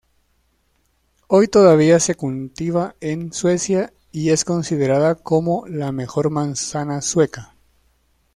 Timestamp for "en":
3.01-3.31